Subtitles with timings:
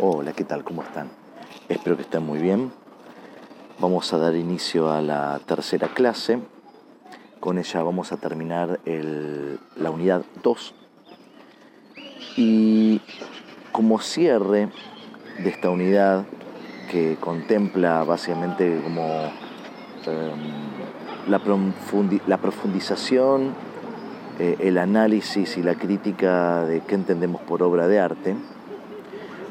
[0.00, 0.62] Hola, ¿qué tal?
[0.62, 1.10] ¿Cómo están?
[1.68, 2.70] Espero que estén muy bien.
[3.80, 6.38] Vamos a dar inicio a la tercera clase.
[7.40, 10.74] Con ella vamos a terminar la unidad 2.
[12.36, 13.00] Y
[13.72, 14.68] como cierre
[15.42, 16.26] de esta unidad
[16.92, 19.02] que contempla básicamente como
[20.06, 20.52] em,
[21.26, 23.52] la, profundización,
[24.38, 28.36] eh, el análisis y la crítica de qué entendemos por obra de arte,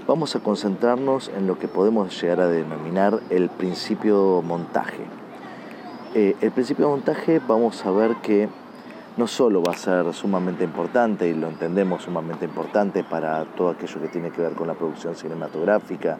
[0.07, 5.03] vamos a concentrarnos en lo que podemos llegar a denominar el principio montaje.
[6.15, 8.47] Eh, el principio montaje vamos a ver que
[9.17, 14.01] no solo va a ser sumamente importante, y lo entendemos sumamente importante para todo aquello
[14.01, 16.17] que tiene que ver con la producción cinematográfica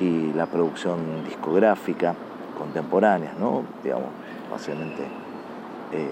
[0.00, 2.14] y la producción discográfica
[2.58, 3.62] contemporánea, ¿no?
[3.84, 4.08] digamos,
[4.50, 5.02] básicamente
[5.92, 6.08] eh,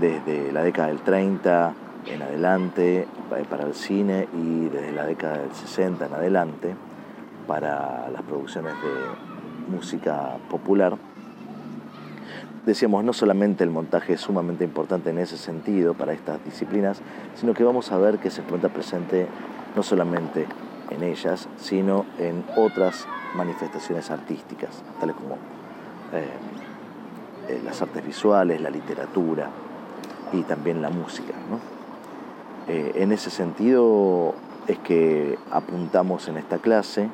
[0.00, 1.74] desde la década del 30
[2.06, 3.06] en adelante
[3.50, 6.74] para el cine y desde la década del 60 en adelante
[7.46, 10.96] para las producciones de música popular.
[12.64, 17.00] Decíamos, no solamente el montaje es sumamente importante en ese sentido para estas disciplinas,
[17.36, 19.28] sino que vamos a ver que se encuentra presente
[19.76, 20.46] no solamente
[20.90, 25.34] en ellas, sino en otras manifestaciones artísticas, tales como
[26.12, 26.28] eh,
[27.48, 29.48] eh, las artes visuales, la literatura
[30.32, 31.34] y también la música.
[32.68, 34.34] Eh, en ese sentido
[34.66, 37.08] es que apuntamos en esta clase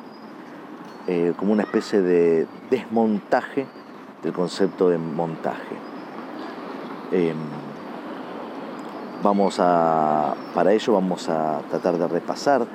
[1.07, 3.67] eh, como una especie de desmontaje
[4.23, 5.77] del concepto de montaje.
[7.11, 7.37] Em,
[9.23, 12.67] vamos a, para ello vamos a tratar de repasar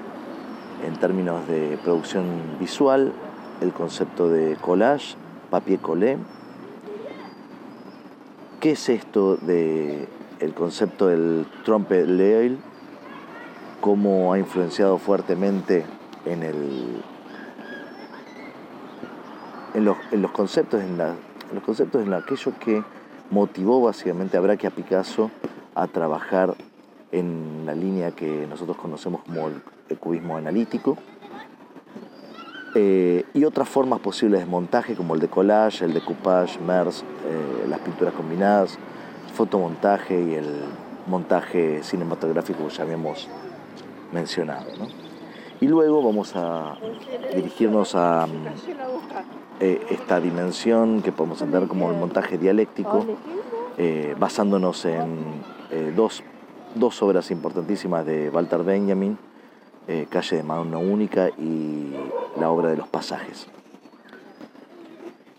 [0.85, 2.25] en términos de producción
[2.59, 3.11] visual
[3.61, 5.15] el concepto de collage,
[5.49, 6.17] papier collé.
[8.59, 10.07] ¿Qué es esto de
[10.39, 12.59] el concepto del trumpet l'oeil,
[13.87, 15.85] cómo ha influenciado fuertemente
[16.25, 16.41] en,
[19.85, 22.83] los, conceptos, en, los conceptos, en aquello que
[23.31, 25.31] motivó básicamente a Braque a Picasso
[25.73, 26.53] a trabajar
[27.13, 30.97] en la línea que nosotros conocemos como el, cubismo analítico.
[32.75, 37.05] Eh, y otras formas posibles de montaje como el de collage, el de coupage, MERS,
[37.25, 38.77] eh, las pinturas combinadas,
[39.33, 40.65] fotomontaje y el
[41.07, 42.83] montaje cinematográfico que ya
[44.11, 44.65] mencionado.
[45.59, 46.77] Y luego vamos a
[47.35, 48.27] dirigirnos a
[49.59, 53.05] eh, esta dimensión que podemos entender como el montaje dialéctico,
[53.77, 55.41] eh, basándonos en
[55.71, 56.23] eh, dos,
[56.75, 59.17] dos, obras importantísimas de Walter Benjamin,
[60.09, 61.93] Calle de Mano Única y
[62.37, 63.47] la obra de los pasajes.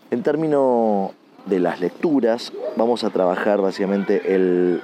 [0.09, 1.11] En términos
[1.45, 4.81] de las lecturas vamos a trabajar básicamente el,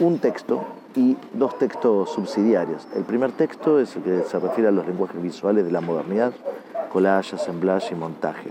[0.00, 0.64] un texto
[0.98, 2.88] y dos textos subsidiarios.
[2.96, 6.32] El primer texto es el que se refiere a los lenguajes visuales de la modernidad,
[6.92, 8.50] collage, assemblage y montaje.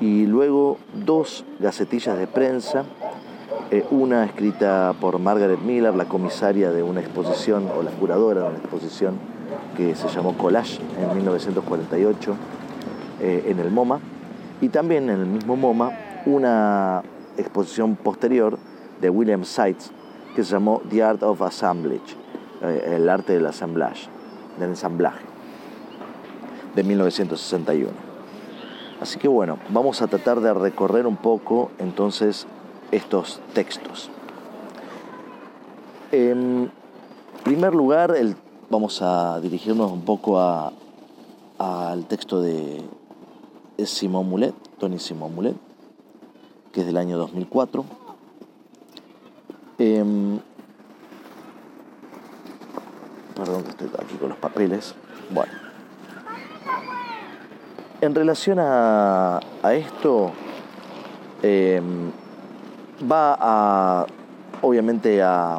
[0.00, 2.84] Y luego dos gacetillas de prensa,
[3.72, 8.48] eh, una escrita por Margaret Miller, la comisaria de una exposición o la curadora de
[8.50, 9.18] una exposición
[9.76, 12.36] que se llamó Collage en 1948
[13.22, 13.98] eh, en el MoMA,
[14.60, 15.90] y también en el mismo MoMA
[16.26, 17.02] una
[17.36, 18.56] exposición posterior
[19.00, 19.90] de William Seitz
[20.40, 22.16] que se llamó The Art of Assemblage,
[22.62, 24.08] eh, el arte del assemblage,
[24.58, 25.22] del ensamblaje,
[26.74, 27.90] de 1961.
[29.02, 32.46] Así que bueno, vamos a tratar de recorrer un poco entonces
[32.90, 34.08] estos textos.
[36.10, 36.72] En
[37.44, 38.14] primer lugar,
[38.70, 40.40] vamos a dirigirnos un poco
[41.58, 42.82] al texto de
[43.84, 45.56] Simón Mulet, Tony Simón Mulet,
[46.72, 47.99] que es del año 2004.
[49.82, 50.38] Em,
[53.34, 54.94] perdón que estoy aquí con los papeles.
[55.30, 55.52] Bueno.
[58.02, 59.40] En relación a,
[59.72, 60.32] esto,
[61.42, 62.10] em,
[63.10, 64.06] va a,
[64.60, 65.58] obviamente, a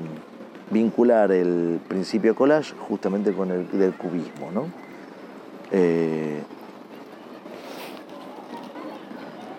[0.70, 4.68] vincular el principio collage justamente con el del cubismo, ¿no?
[5.72, 6.44] Eh,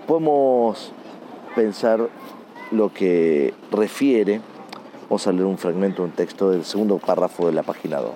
[0.06, 0.92] podemos
[1.56, 2.08] pensar
[2.70, 4.40] lo que refiere,
[5.12, 8.10] vamos a leer un fragmento, un texto del segundo párrafo de la página 2.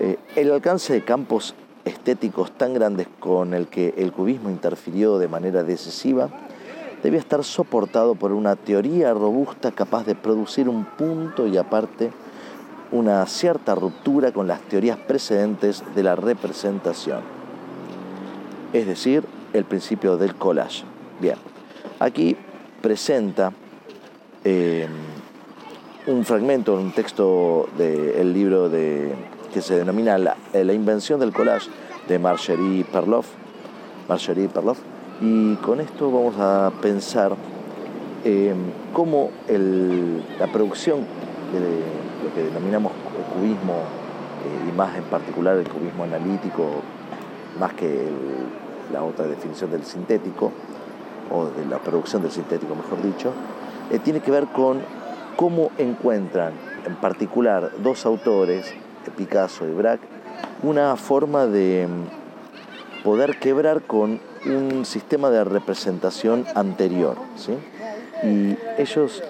[0.00, 5.28] Eh, el alcance de campos estéticos tan grandes con el que el cubismo interfirió de
[5.28, 6.28] manera decisiva
[7.04, 12.10] debía estar soportado por una teoría robusta capaz de producir un punto y aparte
[12.90, 17.20] una cierta ruptura con las teorías precedentes de la representación,
[18.72, 20.82] es decir, el principio del collage.
[21.20, 21.36] Bien,
[22.00, 22.36] aquí
[22.82, 23.52] presenta
[24.42, 24.88] eh,
[26.10, 29.14] un fragmento, un texto del libro de
[29.52, 31.70] que se denomina la, la invención del collage
[32.08, 33.28] de Marjorie Perloff.
[34.08, 34.78] Marjorie Perloff.
[35.20, 37.32] Y con esto vamos a pensar
[38.24, 38.52] eh,
[38.92, 41.00] cómo la producción
[41.52, 41.60] de
[42.24, 42.92] lo que denominamos
[43.34, 46.66] cubismo, eh, y más en particular el cubismo analítico,
[47.58, 48.08] más que
[48.92, 50.50] la otra definición del sintético,
[51.30, 53.32] o de la producción del sintético, mejor dicho,
[53.90, 54.80] eh, tiene que ver con
[55.36, 56.52] cómo encuentran
[56.86, 58.72] en particular dos autores,
[59.16, 60.06] Picasso y Braque,
[60.62, 67.16] una forma de mm, poder quebrar con un sistema de representación anterior.
[67.36, 67.52] ¿sí?
[68.22, 69.22] Y ellos,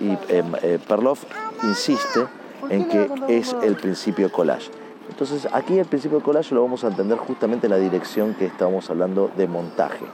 [0.00, 1.24] y em, eh, Perloff
[1.62, 2.26] insiste
[2.70, 4.70] en que es el principio collage.
[5.08, 8.88] Entonces aquí el principio collage lo vamos a entender justamente en la dirección que estábamos
[8.90, 10.04] hablando de montaje.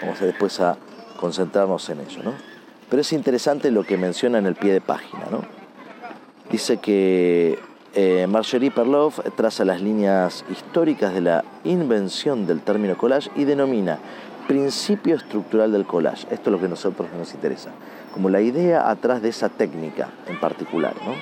[0.00, 0.76] Vamos a después a
[1.20, 2.51] concentrarnos en ello, ¿no?
[2.92, 5.40] Pero es interesante lo que menciona en el pie de página, ¿no?
[6.50, 7.58] Dice que
[7.94, 13.98] eh, Marjorie Perloff traza las líneas históricas de la invención del término collage y denomina
[14.46, 16.26] principio estructural del collage.
[16.30, 17.70] Esto es lo que a nosotros nos interesa,
[18.12, 21.14] como la idea atrás de esa técnica en particular, ¿no?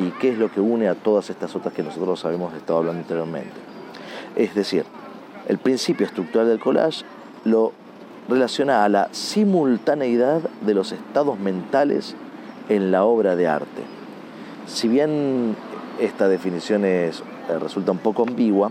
[0.00, 3.00] Y qué es lo que une a todas estas otras que nosotros habíamos estado hablando
[3.00, 3.50] anteriormente.
[4.36, 4.84] Es decir,
[5.48, 7.04] el principio estructural del collage
[7.44, 7.72] lo
[8.28, 12.14] relaciona a la simultaneidad de los estados mentales
[12.68, 13.82] en la obra de arte.
[14.66, 15.56] Si bien
[16.00, 18.70] esta definición es, eh, resulta un poco ambigua.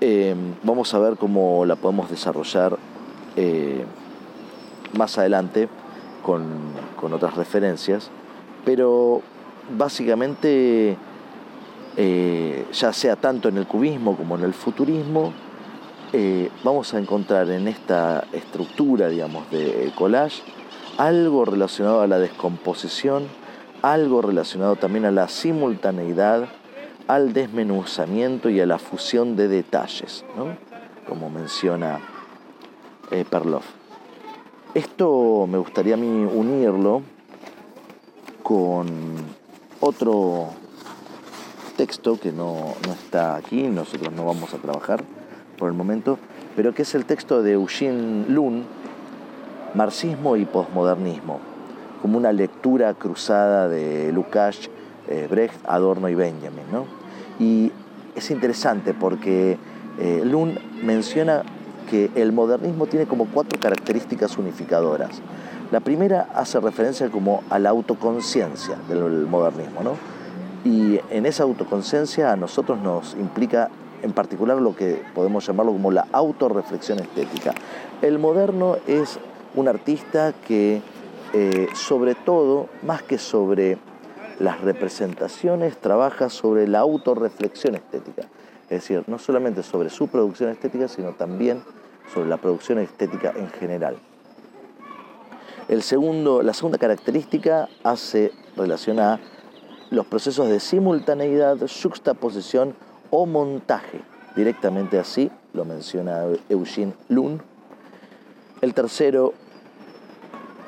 [0.00, 2.76] Eh, vamos a ver cómo la podemos desarrollar
[3.34, 3.84] eh,
[4.96, 5.68] más adelante
[6.22, 6.44] con,
[7.00, 8.10] con, otras referencias,
[8.64, 9.22] pero
[9.76, 10.96] básicamente
[12.72, 15.32] ya sea tanto en el cubismo como en el futurismo,
[16.64, 20.42] vamos a encontrar en esta estructura, digamos, de collage
[20.98, 23.28] algo relacionado a la descomposición,
[23.82, 26.48] algo relacionado también a la simultaneidad,
[27.06, 30.24] al desmenuzamiento y a la fusión de detalles,
[31.06, 32.00] como menciona
[33.10, 33.66] eh, Perloff.
[34.74, 37.02] Esto me gustaría a mí unirlo
[38.42, 38.86] con
[39.80, 40.48] otro
[41.76, 45.04] texto que no, no, está aquí, nosotros no vamos a trabajar
[45.56, 46.18] por el momento,
[46.54, 48.64] pero que es el texto de Eugene Lun,
[49.74, 51.40] Marxismo y Posmodernismo
[52.00, 54.70] como una lectura cruzada de Lukács,
[55.08, 56.64] eh, Brecht, Adorno y Benjamin.
[56.70, 56.84] ¿no?
[57.38, 57.72] Y
[58.14, 59.58] es interesante porque
[59.98, 61.42] eh, Lund menciona
[61.90, 65.20] que el modernismo tiene como cuatro características unificadoras.
[65.70, 69.92] La primera hace referencia como a la autoconciencia del modernismo, ¿no?
[70.64, 73.68] Y en esa autoconciencia a nosotros nos implica
[74.06, 77.54] en particular lo que podemos llamarlo como la autorreflexión estética.
[78.00, 79.18] El moderno es
[79.54, 80.80] un artista que
[81.32, 83.78] eh, sobre todo, más que sobre
[84.38, 88.22] las representaciones, trabaja sobre la autorreflexión estética.
[88.64, 91.62] Es decir, no solamente sobre su producción estética, sino también
[92.12, 93.96] sobre la producción estética en general.
[95.68, 99.18] El segundo, la segunda característica hace relación a
[99.90, 102.74] los procesos de simultaneidad, juxtaposición
[103.18, 104.02] o montaje.
[104.36, 107.40] Directamente así lo menciona Eugene Lund.
[108.60, 109.32] El tercero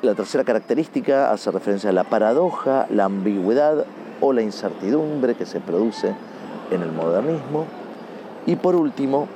[0.01, 3.85] la tercera característica hace referencia a la paradoja, la ambigüedad
[4.19, 6.15] o la incertidumbre que se produce
[6.71, 7.65] en el modernismo.
[8.47, 9.27] Y por último,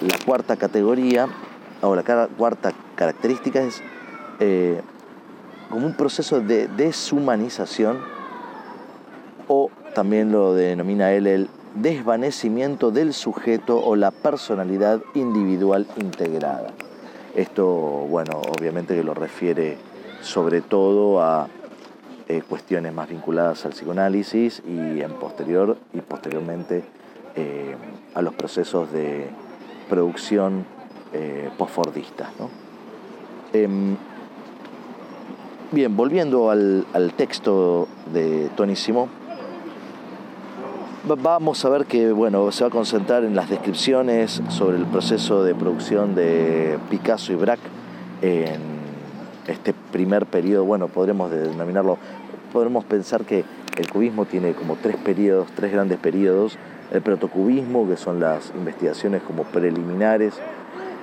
[0.00, 1.26] la cuarta categoría
[1.82, 3.82] o la cuarta característica es
[4.40, 4.80] eh,
[5.68, 7.98] como un proceso de deshumanización
[9.48, 11.48] o también lo denomina él el
[11.82, 16.72] desvanecimiento del sujeto o la personalidad individual integrada.
[17.34, 19.78] Esto, bueno, obviamente que lo refiere
[20.20, 21.48] sobre todo a
[22.28, 26.84] eh, cuestiones más vinculadas al psicoanálisis y en posterior y posteriormente
[27.36, 27.74] eh,
[28.14, 29.28] a los procesos de
[29.88, 30.66] producción
[31.12, 32.28] eh, postfordistas.
[33.52, 33.96] Em,
[35.72, 36.84] bien, volviendo al,
[37.16, 38.76] texto de Tony
[41.04, 45.42] vamos a ver que bueno, se va a concentrar en las descripciones sobre el proceso
[45.42, 47.62] de producción de Picasso y Braque
[48.22, 48.78] en
[49.46, 51.98] este primer periodo, bueno, podremos denominarlo,
[52.52, 53.44] podremos pensar que
[53.76, 56.58] el cubismo tiene como tres periodos, tres grandes periodos,
[56.92, 60.34] el protocubismo, que son las investigaciones como preliminares,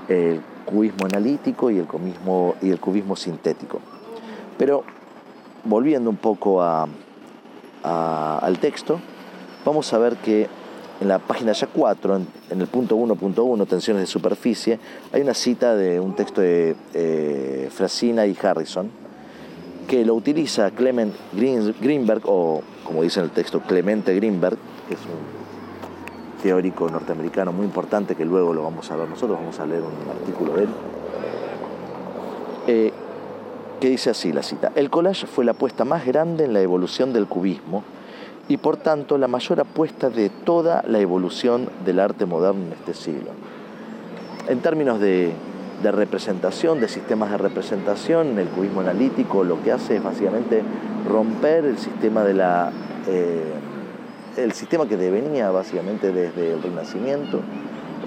[0.10, 3.80] el cubismo analítico y el cubismo, y el cubismo sintético.
[4.58, 4.84] Pero
[5.64, 6.88] volviendo un poco a,
[7.84, 9.00] al texto,
[9.65, 10.48] vamos a ver que
[11.01, 12.15] en la página ya 4,
[12.51, 14.79] en, el punto 1.1, tensiones de superficie,
[15.12, 18.89] hay una cita de un texto de eh, Frasina y Harrison,
[19.88, 24.57] que lo utiliza Clement Greenberg, o como dice en el texto, Clemente Greenberg,
[24.88, 29.60] que es un teórico norteamericano muy importante que luego lo vamos a ver nosotros, vamos
[29.60, 30.69] a leer un artículo de él,
[32.67, 32.93] eh,
[33.81, 37.12] que dice así la cita, el collage fue la apuesta más grande en la evolución
[37.12, 37.84] del cubismo
[38.48, 42.94] y por tanto la mayor apuesta de toda la evolución del arte moderno en este
[42.94, 43.32] siglo.
[44.48, 45.34] En términos de,
[45.84, 50.62] representación, de sistemas de representación, el cubismo analítico lo que hace es básicamente
[51.08, 52.72] romper el sistema de la...
[53.08, 53.54] Eh,
[54.38, 57.40] el sistema que devenía básicamente desde el Renacimiento,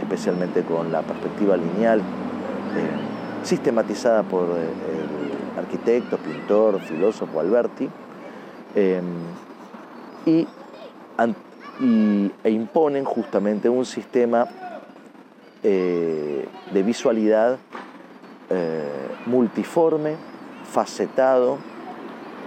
[0.01, 7.89] especialmente con la perspectiva lineal, eh, sistematizada por eh, el arquitecto, pintor, filósofo Alberti,
[12.45, 14.47] e imponen justamente un sistema
[15.63, 17.59] eh, de visualidad
[18.51, 18.89] eh,
[19.27, 20.17] multiforme,
[20.71, 21.59] facetado,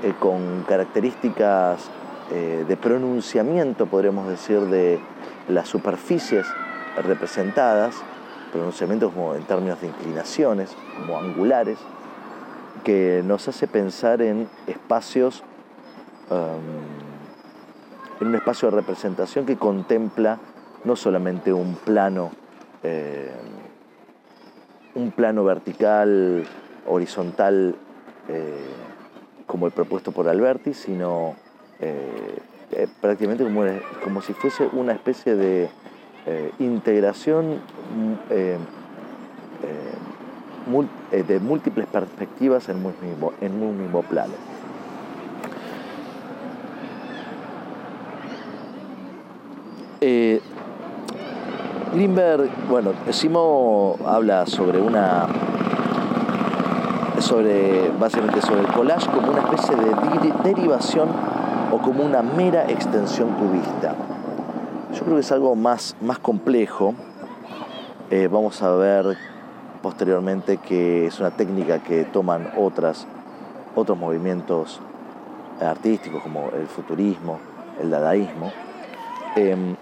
[0.03, 1.89] eh, con características
[2.31, 5.01] de pronunciamiento, podríamos decir, de
[5.49, 6.47] las superficies
[7.03, 7.93] representadas,
[8.53, 11.77] pronunciamientos como en términos de inclinaciones, como angulares,
[12.85, 15.43] que nos hace pensar en espacios
[16.29, 17.00] um,
[18.21, 20.39] en un espacio de representación que contempla
[20.83, 22.31] no solamente un plano,
[22.83, 23.31] eh,
[24.93, 26.43] un plano vertical,
[26.87, 27.75] horizontal,
[28.27, 28.53] eh,
[29.47, 31.35] como el propuesto por Alberti, sino
[31.79, 33.63] eh, prácticamente como,
[34.03, 35.69] como, si fuese una especie de
[36.59, 37.59] integración
[41.11, 44.50] de múltiples perspectivas en mismo, en un mismo plano.
[51.93, 55.27] Greenberg, bueno, Simo habla sobre una.
[57.19, 57.89] sobre.
[57.99, 61.09] básicamente sobre el collage como una especie de derivación
[61.71, 63.95] o como una mera extensión cubista.
[64.93, 66.93] Yo creo que es algo más, más complejo.
[68.09, 69.17] Eh, vamos a ver
[69.81, 73.05] posteriormente que es una técnica que toman otras,
[73.75, 74.79] otros movimientos
[75.61, 77.39] artísticos como el futurismo,
[77.81, 78.51] el dadaísmo.
[79.35, 79.75] Em,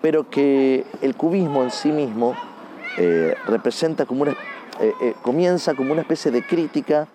[0.00, 2.34] pero que el cubismo en sí mismo
[2.98, 4.32] eh, representa como una,
[4.80, 7.08] eh, eh, comienza como una especie de crítica,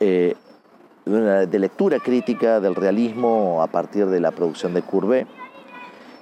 [0.00, 5.28] de lectura crítica del realismo a partir de la producción de Courbet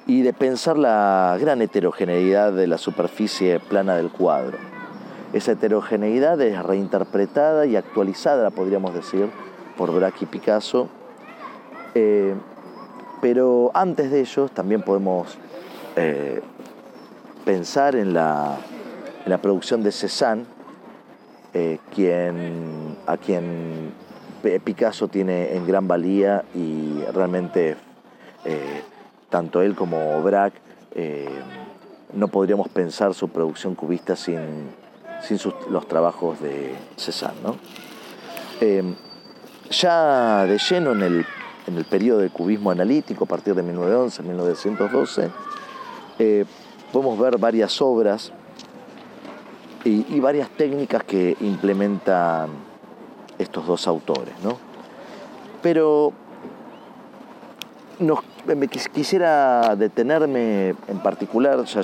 [0.07, 4.59] y de pensar la gran heterogeneidad de la superficie plana del cuadro.
[5.33, 9.31] Esa heterogeneidad es reinterpretada y actualizada, podríamos decir,
[9.79, 10.89] por Braque y Picasso.
[13.23, 15.39] pero antes de ellos también podemos
[15.97, 16.41] eh,
[17.45, 18.59] pensar en la,
[19.43, 20.45] producción de Cézanne,
[21.55, 23.93] eh, quien, a quien
[24.65, 27.77] Picasso tiene en gran valía y realmente
[28.45, 28.83] eh,
[29.29, 30.59] tanto él como Braque
[32.13, 34.41] no podríamos pensar su producción cubista sin,
[35.23, 35.39] sin
[35.71, 37.35] los trabajos de Cézanne.
[39.71, 41.27] ya de lleno en el,
[41.67, 45.31] en el periodo del cubismo analítico, a partir de 1911-1912,
[46.21, 46.45] eh,
[46.93, 48.31] podemos ver varias obras
[49.85, 52.51] y, varias técnicas que implementan
[53.39, 54.35] estos dos autores.
[54.45, 54.59] ¿no?
[55.63, 56.13] Pero
[58.45, 61.81] me quisiera detenerme en particular, ya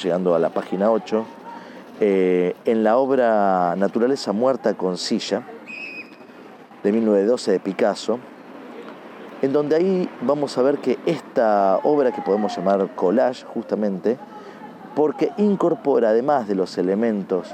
[0.00, 1.24] llegando a la página 8,
[2.00, 5.42] eh, en la obra Naturaleza Muerta con Silla,
[6.84, 8.20] de 1912 de Picasso,
[9.42, 14.16] en donde ahí vamos a ver que esta obra que podemos llamar collage justamente,
[14.94, 17.52] porque incorpora además de los elementos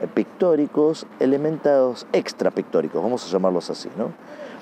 [0.00, 3.88] eh, pictóricos, elementos extra pictóricos, vamos a llamarlos así.
[3.98, 4.12] ¿no?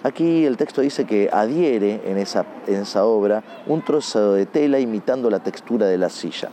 [0.02, 5.41] Aquí el texto dice que adhiere en esa, obra un trozo de tela imitando la
[5.41, 6.50] textura de la silla.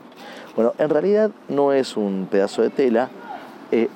[0.55, 3.09] Bueno, en realidad no es un pedazo de tela.
[3.71, 3.87] Eh,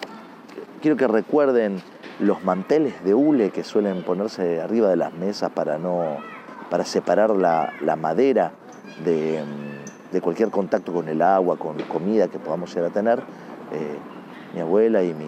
[0.82, 1.84] quiero que recuerden
[2.20, 6.17] los manteles de hule que suelen ponerse arriba de las mesas para no
[6.70, 8.51] para separar la, madera
[9.05, 9.43] de,
[10.22, 13.20] cualquier contacto con el agua, con comida que podamos llegar a tener.
[13.20, 13.98] Eh,
[14.55, 15.27] mi abuela y mi,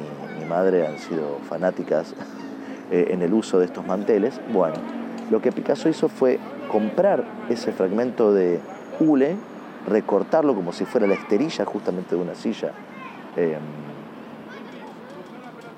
[0.50, 2.15] madre han sido fanáticas
[2.92, 4.42] eh, en el uso de estos manteles.
[4.51, 4.75] Bueno,
[5.30, 6.39] lo que Picasso hizo fue
[6.72, 8.60] comprar ese fragmento de
[9.00, 9.36] hule,
[9.88, 12.72] recortarlo como si fuera la esterilla justamente de una silla.
[13.38, 13.58] Eh,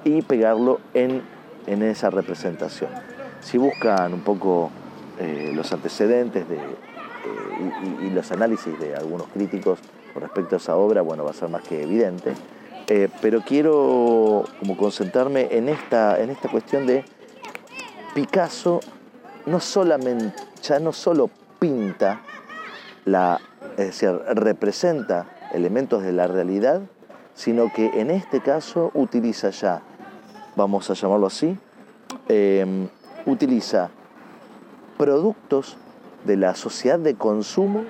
[0.08, 1.22] y pegarlo en,
[1.68, 2.90] esa representación.
[3.42, 4.72] Si buscan un poco
[5.20, 9.80] eh, los antecedentes de, eh, y, los análisis de algunos críticos
[10.14, 12.34] con respecto a esa obra, bueno, va a ser más que evidente.
[12.88, 17.04] Eh, pero quiero como concentrarme en esta, en esta cuestión de
[18.16, 18.80] Picasso
[19.46, 22.22] no solamente, ya no solo pinta,
[23.06, 23.40] la,
[23.78, 26.82] es decir, representa elementos de la realidad,
[27.38, 29.82] sino que en este caso utiliza ya,
[30.58, 31.56] vamos a llamarlo así,
[32.28, 32.90] em,
[33.26, 33.92] utiliza
[34.98, 35.78] productos
[36.26, 37.84] de la sociedad de consumo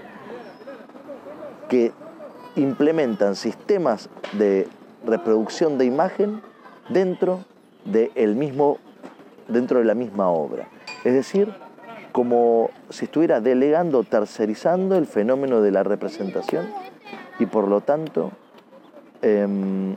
[1.70, 1.94] que
[2.58, 4.68] implementan sistemas de
[5.06, 6.42] reproducción de imagen
[6.90, 7.46] dentro
[7.86, 8.78] de, mismo,
[9.48, 10.68] dentro de la misma obra.
[11.06, 11.54] Es decir,
[12.12, 16.68] como si estuviera delegando, tercerizando el fenómeno de la representación
[17.40, 18.32] y por lo tanto
[19.22, 19.96] em,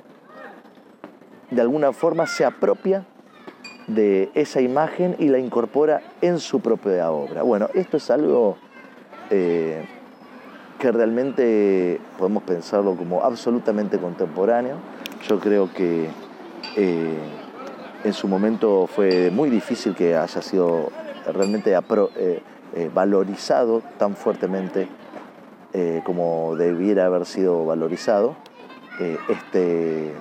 [1.51, 3.05] de alguna forma se apropia
[3.87, 7.43] de esa imagen y la incorpora en su propia obra.
[7.43, 8.57] Bueno, esto es algo
[9.31, 9.85] eh,
[10.79, 14.77] que realmente podemos pensarlo como absolutamente contemporáneo.
[15.29, 16.09] Yo creo que
[16.77, 17.19] eh,
[18.05, 20.91] en su momento fue muy difícil que haya sido
[21.33, 24.89] realmente eh, valorizado tan fuertemente
[26.05, 28.35] como debiera haber sido valorizado
[29.29, 30.13] este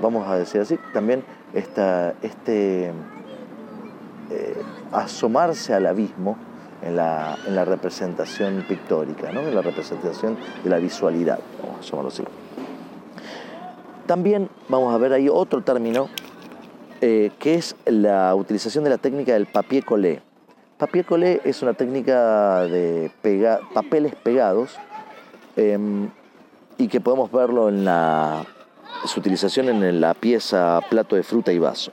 [0.00, 2.92] vamos a decir así, también esta, este
[4.30, 4.62] eh,
[4.92, 6.36] asomarse al abismo
[6.82, 12.24] en la, representación pictórica, en la representación de la visualidad, vamos a así.
[14.06, 16.08] También vamos a ver ahí otro término
[17.00, 20.22] eh, que es la utilización de la técnica del papier collé.
[20.76, 23.10] Papier collé es una técnica de
[23.72, 24.76] papeles pegados
[25.56, 26.10] em,
[26.76, 28.44] y que podemos verlo en la,
[29.04, 31.92] su utilización en la pieza plato de fruta y vaso.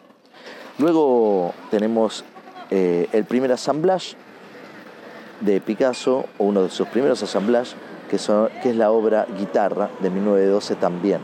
[0.77, 2.23] Luego tenemos
[2.69, 4.15] eh, el primer assemblage
[5.41, 7.75] de Picasso, o uno de sus primeros assemblages,
[8.09, 8.17] que,
[8.61, 11.19] que es la obra Guitarra de 1912 también.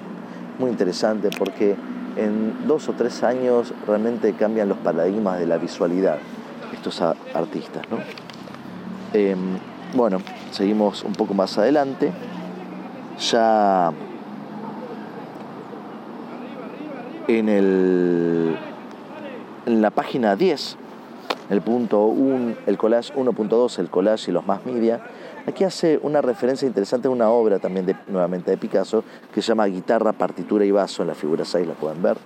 [0.59, 1.75] Muy interesante porque
[2.15, 6.17] en dos o tres años realmente cambian los paradigmas de la visualidad
[6.73, 7.83] estos artistas.
[9.13, 9.57] Em,
[9.93, 10.19] bueno,
[10.51, 12.11] seguimos un poco más adelante.
[13.31, 13.91] Ya
[17.27, 18.55] en, el,
[19.65, 20.77] en la página 10,
[21.49, 25.01] el punto 1, el collage 1.2, el collage y los más media,
[25.45, 29.49] aquí hace una referencia interesante a una obra también de, nuevamente de Picasso que se
[29.49, 32.17] llama Guitarra, Partitura y Vaso, en la figura 6 la pueden ver,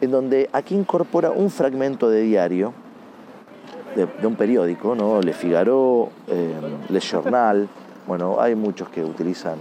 [0.00, 2.72] en donde aquí incorpora un fragmento de diario
[3.94, 5.20] de, un periódico, ¿no?
[5.20, 6.52] Le Figaro, eh,
[6.88, 7.68] Le Journal,
[8.06, 9.56] bueno, hay muchos que utilizan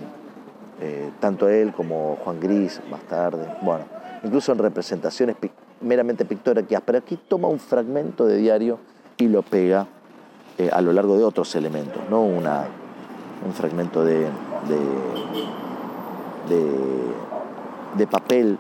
[0.82, 3.86] eh, tanto él como Juan Gris más tarde, bueno,
[4.24, 5.36] incluso en representaciones
[5.82, 8.80] meramente pictóricas, pero aquí toma un fragmento de diario
[9.18, 9.88] y lo pega
[10.58, 12.22] eh, a lo largo de otros elementos, ¿no?
[12.22, 12.66] Una,
[13.46, 14.28] un fragmento de,
[18.10, 18.58] papel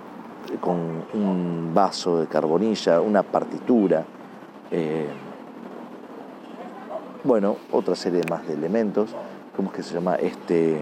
[0.60, 4.04] con un vaso de carbonilla, una partitura,
[4.72, 5.08] eh,
[7.24, 9.12] bueno, otra serie más de elementos,
[9.56, 10.16] ¿cómo es que se llama?
[10.16, 10.78] Este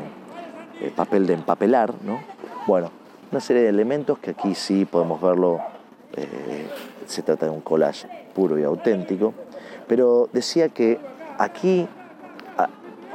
[0.79, 2.19] eh, papel de empapelar, ¿no?
[2.65, 2.89] Bueno,
[3.31, 5.61] una serie de elementos que aquí sí podemos verlo,
[6.17, 6.67] eh,
[7.05, 9.33] se trata de un collage puro y auténtico,
[9.87, 10.99] pero decía que
[11.37, 11.87] aquí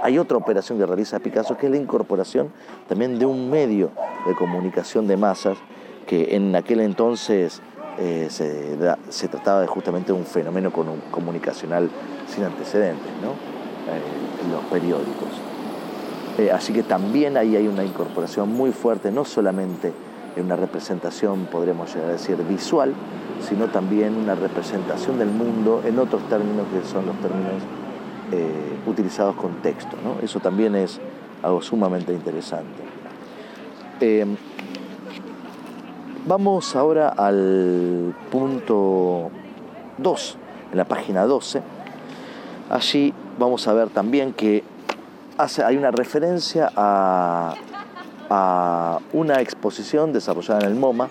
[0.02, 2.50] hay otra operación que realiza Picasso, que es la incorporación
[2.88, 3.90] también de un medio
[4.26, 5.58] de comunicación de masas,
[6.06, 7.60] que en aquel entonces
[7.98, 10.70] eh, se, trataba de justamente un fenómeno
[11.10, 11.90] comunicacional
[12.26, 13.30] sin antecedentes, ¿no?
[13.92, 15.28] Eh, los periódicos.
[16.52, 19.92] así que también ahí hay una incorporación muy fuerte, no solamente
[20.36, 22.92] en una representación, podríamos llegar a decir, visual,
[23.40, 27.62] sino también una representación del mundo en otros términos que son los términos
[28.32, 29.96] eh, utilizados con texto.
[30.22, 31.00] Eso también es
[31.42, 32.82] algo sumamente interesante.
[34.00, 34.36] Em,
[36.26, 39.30] vamos ahora al punto
[39.98, 40.38] 2,
[40.72, 41.62] en la página 12.
[42.68, 44.64] Allí vamos a ver también que
[45.64, 47.54] hay una referencia a
[48.30, 51.08] a una exposición desarrollada en el MoMA,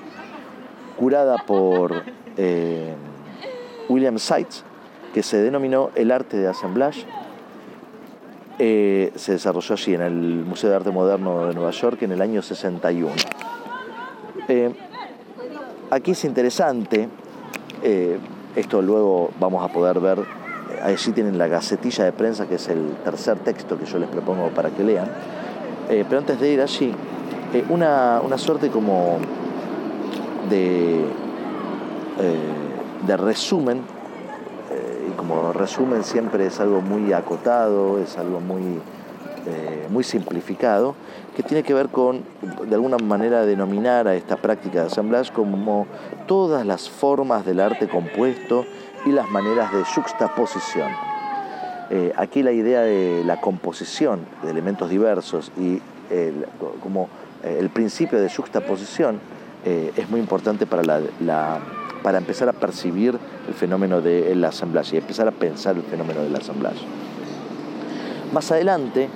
[0.97, 2.04] curada por
[2.38, 2.93] eh,
[3.89, 4.63] William Seitz,
[5.13, 7.06] que se denominó El arte de assemblage.
[8.58, 12.21] Eh, se desarrolló allí en el Museo de Arte Moderno de Nueva York en el
[12.21, 13.12] año 61.
[14.47, 14.73] Eh,
[15.89, 17.10] aquí es interesante,
[18.56, 20.19] esto luego vamos a poder ver,
[20.82, 24.49] allí tienen la gacetilla de prensa, que es el tercer texto que yo les propongo
[24.49, 25.10] para que lean
[25.89, 26.93] eh, pero antes de ir allí,
[27.54, 29.17] eh, una, suerte como
[30.50, 31.02] de,
[32.19, 32.38] eh,
[33.06, 33.82] de resumen,
[35.08, 38.82] y como resumen siempre es algo muy acotado, es algo muy
[39.91, 40.95] muy simplificado,
[41.36, 42.24] que tiene que ver con,
[42.67, 45.86] de alguna manera, denominar a esta práctica de assemblage como
[46.26, 48.65] todas las formas del arte compuesto
[49.06, 51.14] y las maneras de juxtaposición.
[51.89, 55.80] Eh, aquí la idea de la composición de elementos diversos y
[56.82, 57.10] como
[57.43, 59.19] eh, el principio de juxtaposición
[59.65, 61.60] es muy importante para, la,
[62.04, 63.17] para empezar a percibir
[63.48, 66.86] el fenómeno del assemblage y empezar a pensar el fenómeno del assemblage.
[68.32, 69.10] Más adelante,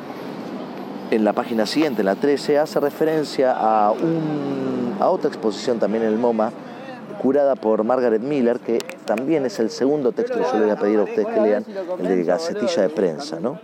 [1.12, 3.94] en la página siguiente, en la 13, hace referencia a,
[5.00, 6.52] a otra exposición también en el MoMA,
[7.22, 10.76] curada por Margaret Miller, que también es el segundo texto que yo le voy a
[10.76, 11.66] pedir a ustedes que lean,
[12.00, 13.60] el de Gacetilla de Prensa, ¿no?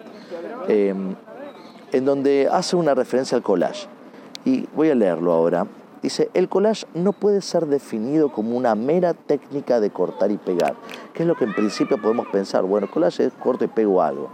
[0.67, 1.15] Em,
[1.91, 3.87] en donde hace una referencia al collage.
[4.43, 5.65] Y voy a leerlo ahora.
[6.01, 10.75] Dice, el collage no puede ser definido como una mera técnica de cortar y pegar,
[11.13, 14.29] que es lo que en principio podemos pensar, bueno, collage es corto y pego algo.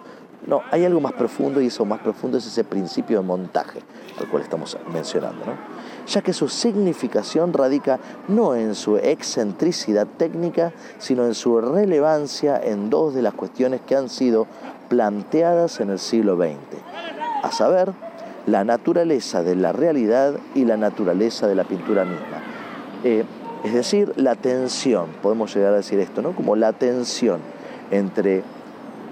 [0.48, 3.80] No, hay algo más profundo y eso más profundo es ese principio de montaje
[4.20, 5.81] al cual estamos mencionando, ¿no?
[6.08, 12.90] Ya que su significación radica no en su excentricidad técnica, sino en su relevancia en
[12.90, 14.48] dos de las cuestiones que han sido
[14.90, 16.58] planteadas en el siglo XX,
[17.44, 17.94] a saber,
[18.48, 22.42] la naturaleza de la realidad y la naturaleza de la pintura misma.
[23.04, 23.24] Eh,
[23.64, 26.36] es decir, la tensión, podemos llegar a decir esto, ¿no?
[26.36, 27.40] Como la tensión
[27.92, 28.44] entre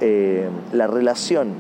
[0.02, 1.54] eh, la relación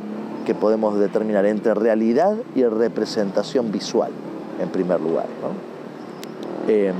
[0.45, 4.11] que podemos determinar entre realidad y representación visual,
[4.59, 5.25] en primer lugar.
[6.67, 6.93] Eh,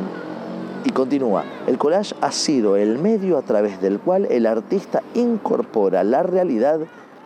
[0.86, 6.04] y continúa, el collage ha sido el medio a través del cual el artista incorpora
[6.04, 6.80] la realidad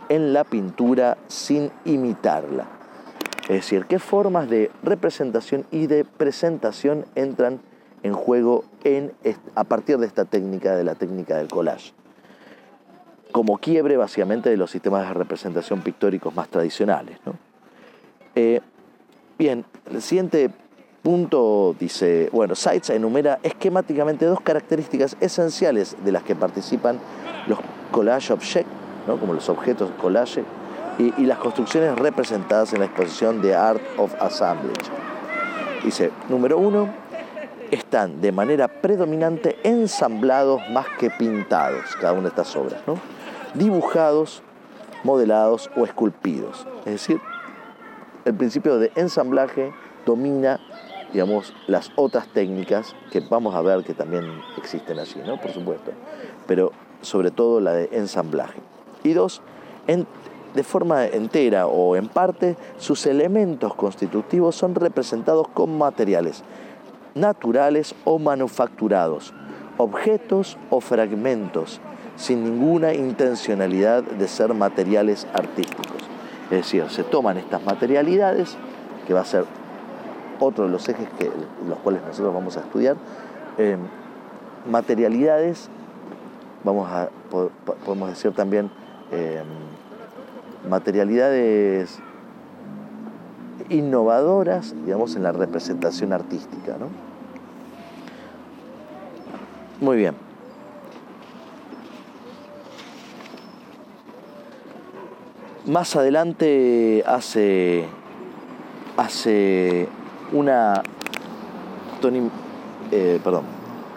[0.09, 2.65] en la pintura sin imitarla.
[3.43, 7.59] Es decir, qué formas de representación y de presentación entran
[8.01, 9.11] en juego en,
[9.55, 11.93] a partir de esta técnica, de la técnica del collage
[13.33, 17.17] como quiebre básicamente de los sistemas de representación pictóricos más tradicionales.
[18.35, 18.61] Eh,
[19.37, 20.49] bien, el siguiente
[21.01, 26.99] punto dice, bueno, Seitz enumera esquemáticamente dos características esenciales de las que participan
[27.47, 27.59] los
[27.91, 28.69] collage objects,
[29.07, 29.17] ¿no?
[29.17, 30.43] como los objetos collage,
[30.97, 34.91] y, y, las construcciones representadas en la exposición de Art of Assemblage.
[35.83, 36.87] Dice, número uno,
[37.71, 42.79] están de manera predominante ensamblados más que pintados, cada una de estas obras.
[42.85, 42.99] ¿no?
[43.53, 44.41] dibujados,
[45.03, 46.65] modelados o esculpidos.
[46.85, 47.21] Es decir,
[48.25, 49.73] el principio de ensamblaje
[50.05, 50.59] domina,
[51.11, 54.25] digamos, las otras técnicas que vamos a ver que también
[54.57, 55.39] existen allí, ¿no?
[55.39, 55.91] Por supuesto.
[56.47, 58.59] Pero sobre todo la de ensamblaje.
[59.03, 59.41] Y dos,
[59.87, 66.43] de forma entera o en parte, sus elementos constitutivos son representados con materiales
[67.15, 69.33] naturales o manufacturados,
[69.77, 71.79] objetos o fragmentos
[72.15, 76.12] sin ninguna intencionalidad de ser materiales artísticos.
[76.45, 78.57] Es decir, se toman estas materialidades,
[79.07, 79.45] que va a ser
[80.39, 81.31] otro de los ejes que,
[81.67, 82.95] los cuales nosotros vamos a estudiar,
[83.57, 83.77] eh,
[84.69, 85.69] materialidades,
[86.63, 87.09] vamos a,
[87.85, 88.69] podemos decir también
[89.11, 89.43] eh,
[90.69, 91.99] materialidades
[93.69, 96.77] innovadoras, digamos, en la representación artística.
[96.77, 96.87] ¿no?
[99.81, 100.15] Muy bien.
[105.73, 107.85] Más adelante hace,
[108.95, 109.87] hace
[110.31, 110.83] una...
[111.99, 112.29] Tony,
[112.91, 113.45] eh, perdón,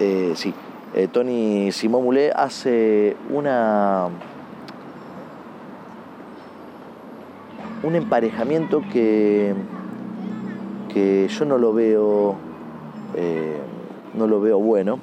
[0.01, 0.55] eh, sí,
[0.95, 4.09] eh, Tony Simón hace una...
[7.83, 9.53] un emparejamiento que,
[10.95, 12.37] que yo no lo veo
[14.15, 14.99] no lo veo bueno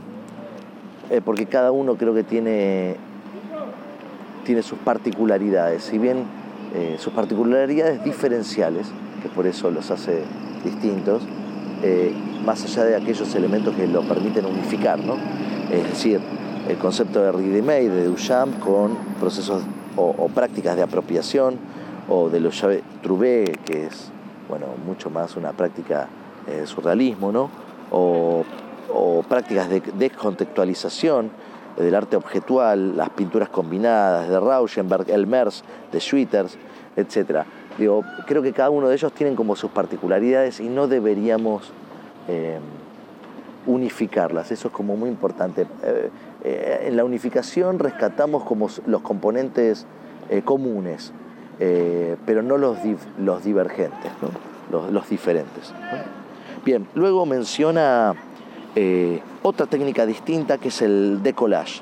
[1.24, 2.96] porque cada uno creo que tiene
[4.44, 5.84] tiene sus particularidades.
[5.84, 6.43] Si bien
[6.74, 8.88] eh, sus particularidades diferenciales,
[9.22, 10.24] que por eso los hace
[10.64, 11.24] distintos,
[11.84, 12.14] eh,
[12.46, 15.16] más allá de aquellos elementos que lo permiten unificar, ¿no?
[15.72, 16.20] Es decir,
[16.68, 19.64] el concepto de ready-made de Duchamp con procesos
[19.96, 21.58] o, prácticas de apropiación,
[22.10, 22.66] o de los
[23.02, 24.12] Trouvé, que es
[24.50, 26.08] bueno, mucho más una práctica
[26.48, 27.50] de surrealismo, ¿no?
[27.92, 28.44] o,
[28.94, 31.32] o prácticas de descontextualización
[31.78, 36.58] del arte objetual, las pinturas combinadas de Rauschenberg, Elmers, de Schwitters,
[36.96, 37.44] etc.
[37.78, 41.72] Digo, creo que cada uno de ellos tienen como sus particularidades y no deberíamos
[42.28, 42.60] eh,
[43.66, 44.52] unificarlas.
[44.52, 45.64] Eso es como muy importante.
[45.84, 46.10] Eh,
[46.44, 49.86] eh, en la unificación rescatamos como los componentes
[50.46, 51.12] comunes,
[51.60, 52.78] pero no los,
[53.20, 54.12] los divergentes,
[54.72, 55.72] los, los, diferentes.
[56.66, 58.16] Bien, luego menciona
[58.76, 61.82] eh, otra técnica distinta que es el decollage.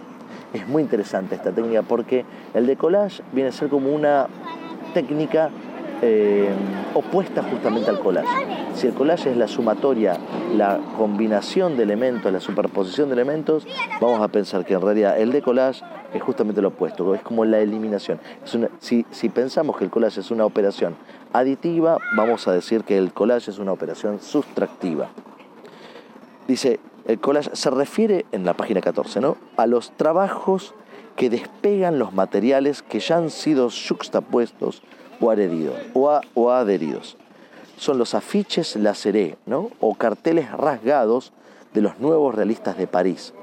[0.54, 4.28] Es muy interesante esta técnica porque el decollage viene a ser como una
[4.94, 5.50] técnica
[6.02, 6.50] eh,
[6.96, 8.28] opuesta justamente al collage.
[8.74, 10.18] Si el collage es la sumatoria,
[10.56, 13.68] la combinación de elementos, la superposición de elementos,
[14.02, 17.60] vamos a pensar que en realidad el decollage es justamente lo opuesto, es como la
[17.60, 18.20] eliminación.
[18.80, 20.96] si, si pensamos que el collage es una operación
[21.34, 25.10] aditiva, vamos a decir que el collage es una operación sustractiva.
[26.48, 29.38] Dice, el collage se refiere en la página 14, ¿no?
[29.58, 30.74] A los trabajos
[31.16, 34.82] que despegan los materiales que ya han sido juxtapuestos
[35.20, 35.76] o adheridos.
[35.94, 37.18] O, adheridos.
[37.78, 39.70] Son los afiches laceré, ¿no?
[39.80, 41.32] O carteles rasgados
[41.74, 43.34] de los nuevos realistas de París,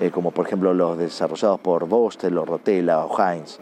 [0.00, 3.58] eh, como por ejemplo los desarrollados por Bostel o Rotella o Heinz.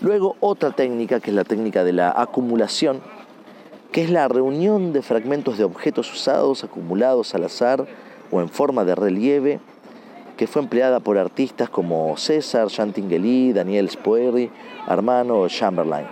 [0.00, 3.00] Luego otra técnica que es la técnica de la acumulación,
[4.02, 7.84] es la reunión de fragmentos de objetos usados, acumulados al azar
[8.30, 9.58] o en forma de relieve,
[10.36, 14.52] que fue empleada por artistas como César, Chantinguely, Daniel Spoerri,
[14.86, 16.06] Armano o Chamberlain.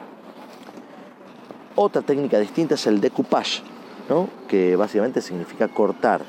[1.77, 3.63] Otra técnica distinta es el decoupage,
[4.09, 4.29] ¿no?
[4.49, 6.23] que básicamente significa cortar.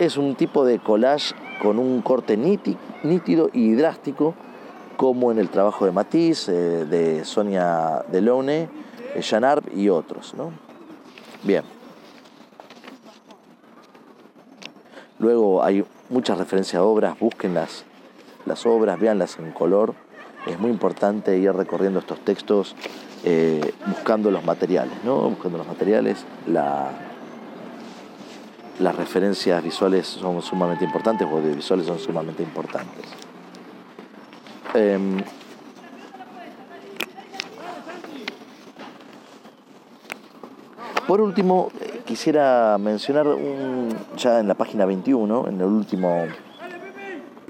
[0.00, 4.34] Es un tipo de collage con un corte nítido y drástico,
[4.96, 8.68] como en el trabajo de Matisse, eh, de Sonia Delaunay,
[9.20, 10.34] Jean Arp y otros.
[10.34, 10.52] ¿no?
[11.42, 11.62] Bien.
[15.18, 17.84] Luego hay muchas referencias a obras, busquen las,
[18.44, 19.94] las obras, véanlas en color.
[20.46, 22.76] Es muy importante ir recorriendo estos textos
[23.24, 25.30] eh, buscando los materiales, ¿no?
[25.30, 26.24] Buscando los materiales.
[26.46, 26.90] La,
[28.78, 33.06] las referencias visuales son sumamente importantes, o audiovisuales son sumamente importantes.
[34.74, 35.16] Em,
[41.06, 41.70] por último,
[42.04, 43.26] quisiera mencionar
[44.16, 46.24] ya en la página 21, en el último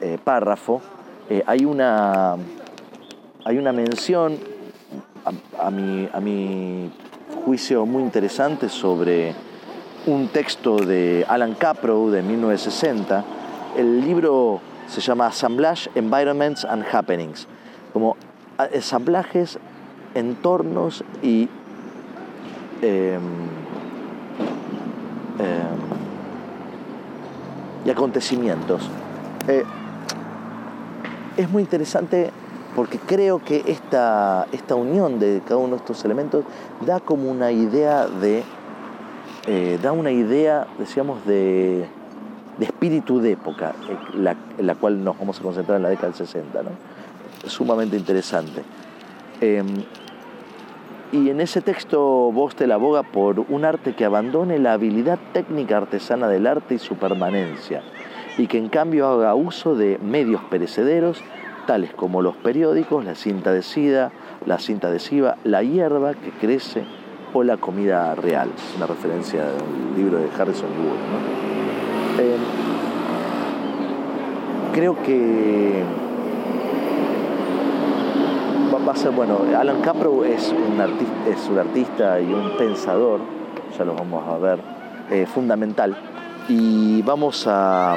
[0.01, 0.83] eh, párrafo,
[1.31, 2.37] eh, hay, una,
[3.45, 4.39] hay una mención,
[5.59, 6.91] a, mi, a mi
[7.45, 9.35] juicio muy interesante, sobre
[10.07, 13.25] un texto de Alan Caprow de 1960.
[13.77, 17.49] El libro se llama Assemblage, Environments and Happenings,
[17.93, 18.17] como
[18.73, 19.59] ensamblajes,
[20.15, 21.49] entornos y
[22.83, 23.19] eh,
[27.85, 28.83] y acontecimientos.
[29.49, 29.65] Eh,
[31.37, 32.31] es muy interesante
[32.75, 36.45] porque creo que esta, esta unión de cada uno de estos elementos
[36.85, 38.43] da como una idea de,
[39.47, 41.87] eh, da una idea, decíamos, de,
[42.59, 43.75] de espíritu de época,
[44.15, 46.63] la, en la cual nos vamos a concentrar en la década del 60.
[46.63, 46.71] ¿no?
[47.49, 48.63] Sumamente interesante.
[51.13, 52.01] Y en ese texto
[52.33, 56.97] Bostel aboga por un arte que abandone la habilidad técnica artesana del arte y su
[56.97, 57.83] permanencia,
[58.37, 61.23] y que en cambio haga uso de medios perecederos,
[61.67, 64.11] tales como los periódicos, la cinta adhesiva,
[64.47, 66.85] la cinta adhesiva, la hierba que crece
[67.33, 68.51] o la comida real.
[68.77, 72.21] Una referencia un libro de Harrison Wood.
[72.21, 72.37] Eh,
[74.73, 75.85] creo que
[78.87, 83.21] va a ser, bueno, Alan Capro es un, artista, es un artista y un pensador,
[83.77, 84.61] ya lo vamos a ver,
[85.11, 85.97] eh, fundamental.
[86.49, 87.97] Y vamos a,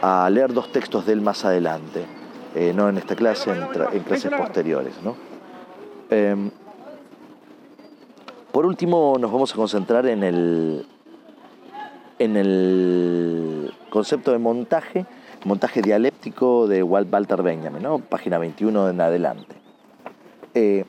[0.00, 2.06] a, leer dos textos de él más adelante,
[2.54, 3.66] eh, no en esta clase, en,
[4.02, 4.94] clases posteriores.
[6.08, 6.50] Em,
[8.52, 10.86] por último, nos vamos a concentrar en el,
[12.18, 15.04] en el concepto de montaje
[15.44, 17.98] montaje dialéctico de Walt Walter Benjamin, ¿no?
[17.98, 19.56] página 21 en adelante.
[20.54, 20.84] Eh,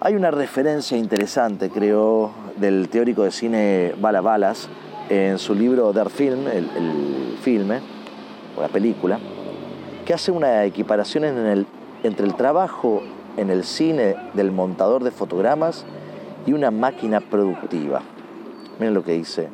[0.00, 4.68] hay una referencia interesante, creo, del teórico de cine Bala Balas
[5.08, 7.80] en su libro Der Film, el, filme,
[8.56, 9.18] o la película,
[10.04, 11.24] que hace una equiparación
[12.02, 13.02] entre el trabajo
[13.36, 15.84] en el cine del montador de fotogramas
[16.46, 18.02] y una máquina productiva.
[18.78, 19.48] Miren lo que dice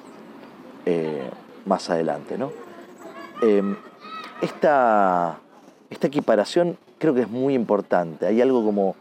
[0.87, 1.31] eh,
[1.65, 2.37] más adelante.
[2.39, 2.53] ¿no?
[3.43, 3.77] Em,
[4.41, 5.39] esta,
[5.91, 8.27] esta, equiparación creo que es muy importante.
[8.27, 8.97] Hay algo como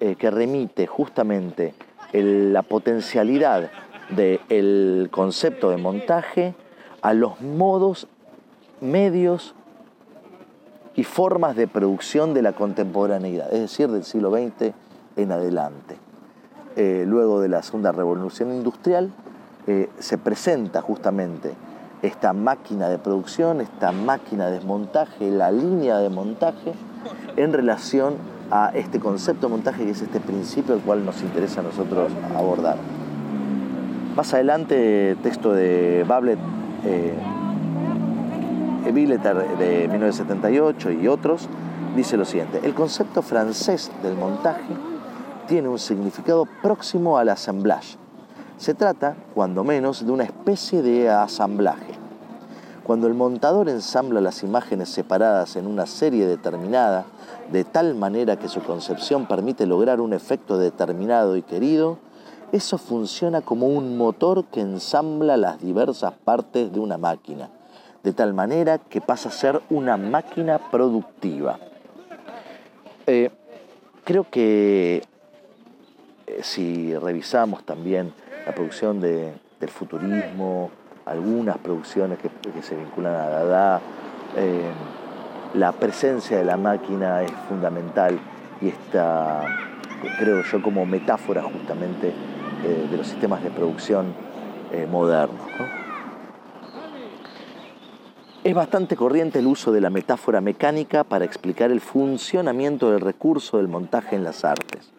[0.00, 1.74] eh, que remite justamente
[2.12, 3.70] la potencialidad
[4.10, 6.54] del concepto de montaje
[7.02, 8.08] a los modos,
[8.80, 9.54] medios
[10.94, 14.72] y formas de producción de la contemporaneidad, es decir, del siglo XX
[15.16, 15.96] en adelante.
[16.76, 19.12] Eh, luego de la segunda revolución industrial,
[19.98, 21.54] se presenta justamente
[22.02, 26.72] esta máquina de producción, esta máquina de desmontaje, la línea de montaje
[27.36, 28.14] en relación
[28.50, 32.10] a este concepto de montaje que es este principio el cual nos interesa a nosotros
[32.36, 32.76] abordar.
[34.16, 36.38] Más adelante, texto de Bablet,
[36.84, 37.14] eh,
[38.84, 41.48] de 1978 y otros,
[41.94, 44.74] dice lo siguiente, el concepto francés del montaje
[45.46, 47.98] tiene un significado próximo al assemblage.
[48.58, 51.94] Se trata, cuando menos, de una especie de asamblaje.
[52.82, 57.04] Cuando el montador ensambla las imágenes separadas en una serie determinada,
[57.52, 61.98] de tal manera que su concepción permite lograr un efecto determinado y querido,
[62.50, 67.50] eso funciona como un motor que ensambla las diversas partes de una máquina,
[68.02, 71.60] de tal manera que pasa a ser una máquina productiva.
[73.06, 73.30] Eh,
[74.02, 75.04] creo que
[76.26, 78.12] eh, si revisamos también
[78.48, 80.70] la producción del futurismo,
[81.04, 82.30] algunas producciones que,
[82.62, 83.80] se vinculan a Dada,
[84.36, 84.70] eh,
[85.52, 88.18] la presencia de la máquina es fundamental
[88.62, 89.44] y está,
[90.18, 94.14] creo yo, como metáfora justamente eh, de los sistemas de producción
[94.72, 95.46] eh, modernos.
[98.44, 103.58] Es bastante corriente el uso de la metáfora mecánica para explicar el funcionamiento del recurso
[103.58, 104.90] del montaje en las artes.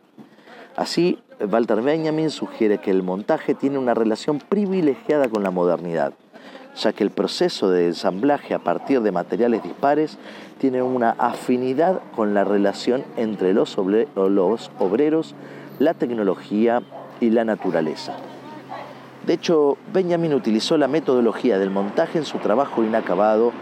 [0.75, 6.11] Así, Walter Benjamin sugiere que el montaje tiene una relación privilegiada con la modernidad,
[6.75, 10.17] ya que el proceso de ensamblaje a partir de materiales dispares
[10.59, 15.35] tiene una afinidad con la relación entre los, obreros,
[15.79, 16.83] la tecnología
[17.21, 18.17] y la naturaleza.
[19.25, 23.53] De hecho, Benjamin utilizó la metodología del montaje en su trabajo inacabado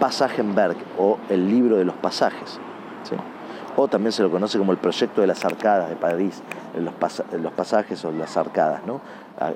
[0.00, 2.58] Passagenberg o el libro de los pasajes.
[3.76, 6.42] O también se lo conoce como el proyecto de las arcadas de París,
[6.78, 8.84] los, los pasajes o las arcadas.
[8.86, 9.00] ¿no?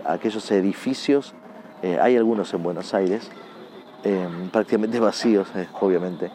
[0.07, 1.35] aquellos edificios,
[1.83, 3.31] eh, hay algunos en Buenos Aires,
[4.03, 6.31] em, prácticamente vacíos, eh, obviamente,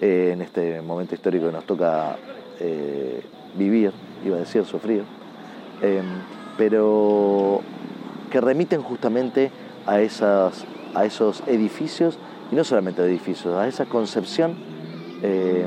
[0.00, 2.16] eh, en este momento histórico que nos toca
[3.56, 3.92] vivir,
[4.24, 5.04] iba a decir, sufrir
[6.56, 7.60] pero
[8.30, 9.50] que remiten justamente
[9.86, 12.18] a, esas, a esos edificios,
[12.50, 14.56] y no solamente edificios, a esa concepción
[15.22, 15.66] eh,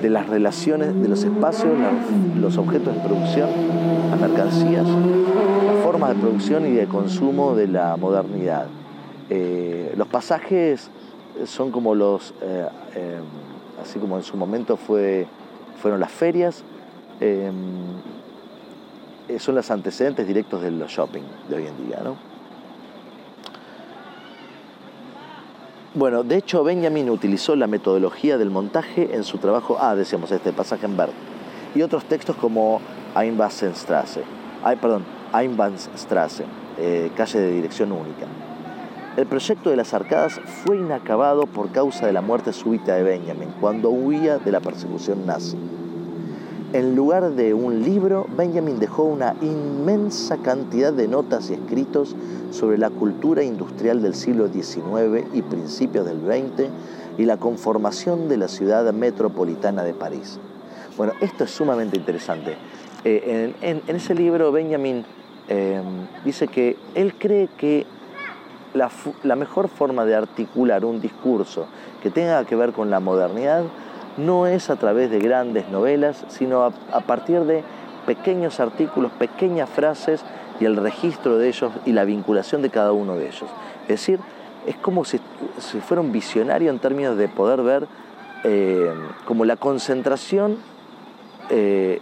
[0.00, 1.72] de las relaciones, de los espacios,
[2.38, 3.48] los objetos de producción,
[4.10, 8.66] las mercancías, las formas de producción y de consumo de la modernidad.
[9.30, 10.90] Eh, los pasajes
[11.44, 12.66] son como los, eh,
[13.80, 15.26] así como en su momento fue,
[15.80, 16.64] fueron las ferias,
[17.20, 17.50] eh,
[19.38, 22.00] son los antecedentes directos de los shopping de hoy en día.
[22.04, 22.31] ¿no?
[25.94, 30.50] Bueno, de hecho Benjamin utilizó la metodología del montaje en su trabajo, ah, decíamos este
[30.50, 31.12] pasaje en verde,
[31.74, 32.80] y otros textos como
[33.14, 34.22] Einbahnstraße,
[34.64, 36.46] ay, perdón, Einbahnstraße,
[36.78, 38.26] eh, calle de dirección única.
[39.18, 43.50] El proyecto de las arcadas fue inacabado por causa de la muerte súbita de Benjamin
[43.60, 45.58] cuando huía de la persecución nazi.
[46.72, 52.16] En lugar de un libro, Benjamin dejó una inmensa cantidad de notas y escritos
[52.50, 56.70] sobre la cultura industrial del siglo XIX y principios del XX
[57.18, 60.38] y la conformación de la ciudad metropolitana de París.
[60.96, 62.56] Bueno, esto es sumamente interesante.
[63.04, 65.04] Eh, en, ese libro Benjamin
[65.48, 65.84] em,
[66.24, 67.84] dice que él cree que
[68.72, 68.90] la,
[69.24, 71.66] la mejor forma de articular un discurso
[72.02, 73.64] que tenga que ver con la modernidad
[74.16, 77.62] no es a través de grandes novelas, sino a, partir de
[78.06, 80.24] pequeños artículos, pequeñas frases
[80.60, 83.48] y el registro de ellos y la vinculación de cada uno de ellos.
[83.82, 84.20] Es decir,
[84.66, 85.20] es como si,
[85.86, 87.86] fuera un visionario en términos de poder ver
[88.44, 88.92] eh,
[89.24, 90.58] como la concentración
[91.50, 92.00] eh,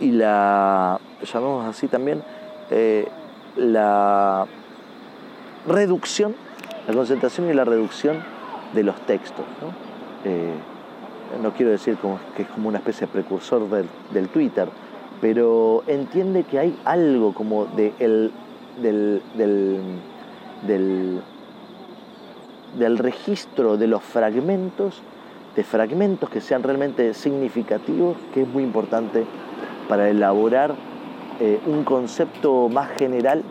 [0.00, 2.22] y la, llamamos así también,
[2.70, 3.08] eh,
[3.56, 4.46] la
[5.66, 6.34] reducción,
[6.86, 8.31] la concentración y la reducción
[8.72, 9.44] de los textos.
[9.60, 9.68] ¿no?
[10.24, 10.54] Eh,
[11.42, 11.96] no quiero decir
[12.36, 14.68] que es como una especie de precursor del, Twitter,
[15.20, 18.32] pero entiende que hay algo como de el,
[18.80, 21.20] del, del,
[22.78, 25.02] del, registro de los fragmentos,
[25.56, 29.24] de fragmentos que sean realmente significativos, que es muy importante
[29.88, 30.74] para elaborar
[31.40, 33.42] eh, un concepto más general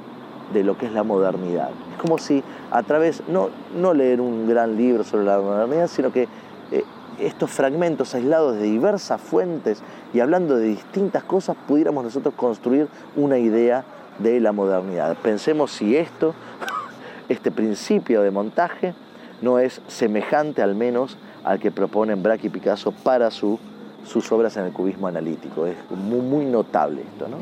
[0.53, 1.69] de lo que es la modernidad.
[1.93, 6.11] Es como si a través, no, no leer un gran libro sobre la modernidad, sino
[6.11, 6.27] que
[6.71, 6.83] eh,
[7.19, 9.81] estos fragmentos aislados de diversas fuentes
[10.13, 13.83] y hablando de distintas cosas, pudiéramos nosotros construir una idea
[14.19, 15.15] de la modernidad.
[15.17, 16.33] Pensemos si esto,
[17.29, 18.93] este principio de montaje,
[19.41, 23.59] no es semejante al menos al que proponen Braque y Picasso para su,
[24.05, 25.65] sus obras en el cubismo analítico.
[25.65, 27.27] Es muy, notable esto.
[27.27, 27.37] ¿no?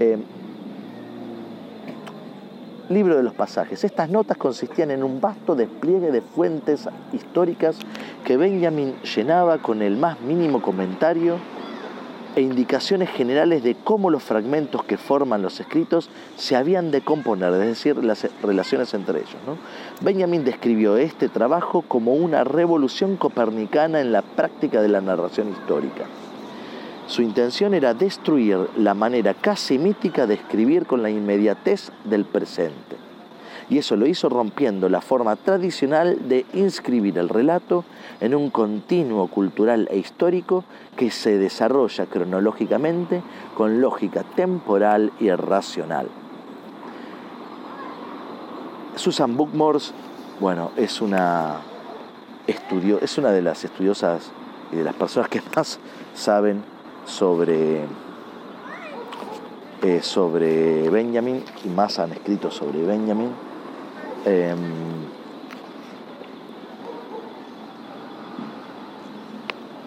[0.00, 0.18] Eh,
[2.88, 3.84] libro de los pasajes.
[3.84, 7.76] Estas notas consistían en un vasto despliegue de fuentes históricas
[8.24, 11.38] que Benjamin llenaba con el más mínimo comentario
[12.36, 17.52] e indicaciones generales de cómo los fragmentos que forman los escritos se habían de componer,
[17.52, 19.36] es decir, las relaciones entre ellos.
[20.00, 26.04] Benjamin describió este trabajo como una revolución copernicana en la práctica de la narración histórica.
[27.06, 32.96] Su intención era destruir la manera casi mítica de escribir con la inmediatez del presente.
[33.68, 37.84] Y eso lo hizo rompiendo la forma tradicional de inscribir el relato
[38.20, 40.64] en un continuo cultural e histórico
[40.96, 43.22] que se desarrolla cronológicamente
[43.54, 46.08] con lógica temporal y racional.
[48.96, 49.92] Susan Bookmores,
[50.40, 51.56] bueno, es una,
[52.46, 54.30] estudio, es una de las estudiosas
[54.72, 55.78] y de las personas que más
[56.14, 56.73] saben
[57.04, 57.84] sobre,
[59.82, 63.30] eh, sobre Benjamin y más han escrito sobre Benjamin.
[64.24, 64.58] Em,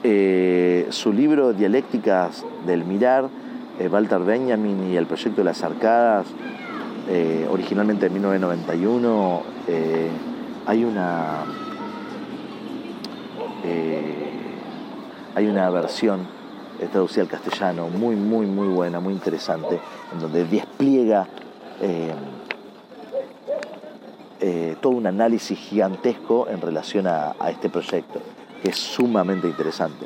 [0.03, 3.29] eh, su libro Dialécticas del Mirar,
[3.79, 6.27] eh, Walter Benjamin y el proyecto de las arcadas,
[7.49, 9.41] originalmente en 1991,
[10.65, 11.45] hay una
[15.33, 16.36] hay una versión
[16.85, 19.79] traducida al castellano, muy, muy, muy buena, muy interesante,
[20.13, 21.27] en donde despliega
[21.81, 22.13] eh,
[24.39, 28.21] eh, todo un análisis gigantesco en relación a, este proyecto,
[28.61, 30.05] que es sumamente interesante.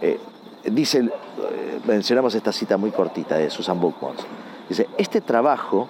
[0.00, 0.18] Eh,
[0.64, 1.10] dice,
[1.86, 4.26] mencionamos esta cita muy cortita de Susan Bookmans,
[4.68, 5.88] dice, este trabajo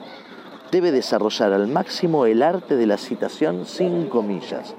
[0.71, 4.75] debe desarrollar al máximo el arte de la citación sin comillas.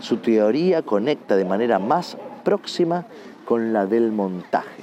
[0.00, 3.06] Su teoría conecta de manera más próxima
[3.48, 4.82] con la del montaje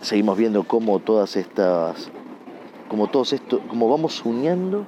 [0.00, 2.10] seguimos viendo cómo todas estas,
[2.88, 4.86] como todos esto, como vamos uniendo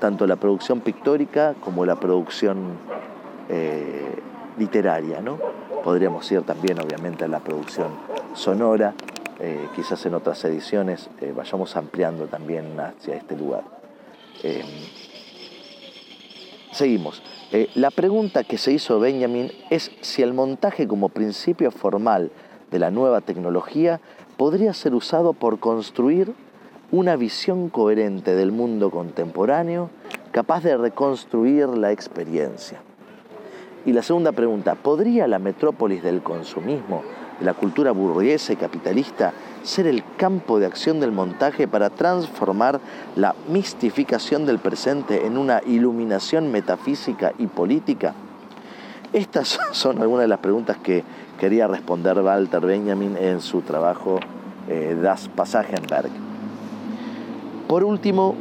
[0.00, 2.78] tanto la producción pictórica como la producción
[3.50, 4.18] eh,
[4.56, 5.38] literaria, ¿no?
[5.84, 7.88] Podríamos ir también, obviamente, a la producción
[8.32, 8.94] sonora,
[9.38, 13.64] eh, quizás en otras ediciones eh, vayamos ampliando también hacia este lugar.
[16.72, 17.22] seguimos.
[17.74, 22.30] La pregunta que se hizo Benjamin es si el montaje como principio formal
[22.70, 24.00] de la nueva tecnología
[24.36, 26.34] podría ser usado por construir
[26.90, 29.90] una visión coherente del mundo contemporáneo
[30.32, 32.80] capaz de reconstruir la experiencia.
[33.84, 37.02] Y la segunda pregunta, ¿podría la metrópolis del consumismo,
[37.40, 39.32] la cultura burguesa y capitalista,
[39.62, 42.80] ser el campo de acción del montaje para transformar
[43.14, 48.14] la mistificación del presente en una iluminación metafísica y política?
[49.12, 51.04] Estas son algunas de las preguntas que
[51.38, 54.20] quería responder Walter Benjamin en su trabajo
[54.68, 56.10] eh, Das Passagenberg.
[57.68, 58.34] Por último,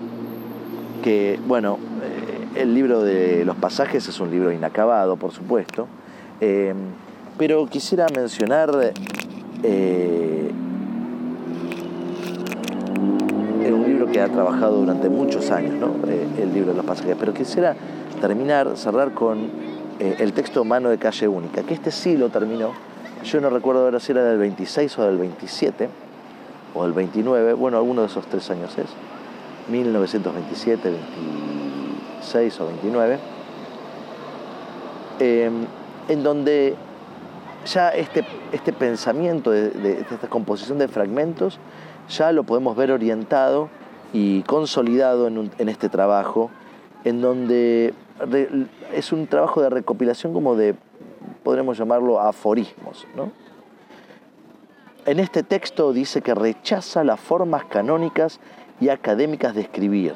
[1.04, 5.88] que bueno, eh, el libro de los pasajes es un libro inacabado, por supuesto,
[6.42, 6.74] eh,
[7.38, 8.72] pero quisiera mencionar
[13.74, 15.74] un libro que ha trabajado durante muchos años,
[16.40, 17.76] el libro de los pasajes, pero quisiera
[18.22, 19.50] terminar, cerrar con
[20.00, 22.72] el texto Mano de Calle Única, que este sí lo terminó.
[23.24, 25.90] Yo no recuerdo ahora si era del 26 o del 27,
[26.74, 28.88] o del 29, bueno, alguno de esos tres años es,
[29.70, 30.92] 1927,
[32.20, 33.20] 26 o 29,
[35.20, 35.54] em,
[36.08, 36.76] en donde
[37.66, 41.60] ya este, este pensamiento de, esta composición de fragmentos
[42.10, 43.70] ya lo podemos ver orientado
[44.14, 46.52] y consolidado en, en este trabajo,
[47.04, 47.94] en donde
[48.94, 50.76] es un trabajo de recopilación como de
[51.44, 53.06] podremos llamarlo aforismos.
[55.06, 58.40] En este texto dice que rechaza las formas canónicas
[58.82, 60.14] y académicas de escribir,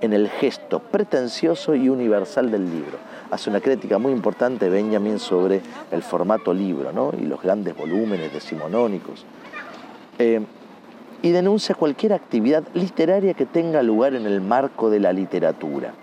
[0.00, 2.98] en el gesto pretencioso y universal del libro.
[3.32, 9.24] Hace una crítica muy importante Benjamin sobre el formato libro y los grandes volúmenes decimonónicos.
[10.18, 10.42] Eh,
[11.22, 15.94] y denuncia cualquier actividad literaria que tenga lugar en el marco de la literatura.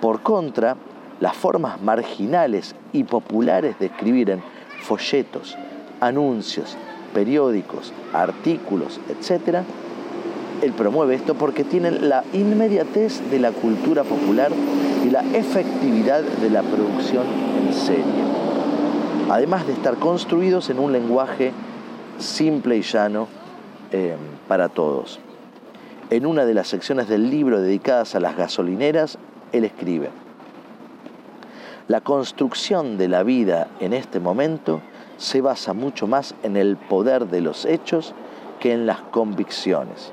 [0.00, 0.76] Por contra,
[1.18, 4.42] las formas marginales y populares de escribir en
[4.80, 5.56] folletos,
[5.98, 6.76] anuncios,
[7.12, 9.64] periódicos, artículos, etc.,
[10.62, 14.50] él promueve esto porque tienen la inmediatez de la cultura popular
[15.04, 17.24] y la efectividad de la producción
[17.60, 18.04] en serie,
[19.30, 21.52] además de estar construidos en un lenguaje
[22.18, 23.28] simple y llano
[23.92, 24.16] eh,
[24.48, 25.20] para todos.
[26.10, 29.18] En una de las secciones del libro dedicadas a las gasolineras,
[29.52, 30.10] él escribe,
[31.88, 34.80] la construcción de la vida en este momento
[35.18, 38.12] se basa mucho más en el poder de los hechos
[38.58, 40.12] que en las convicciones.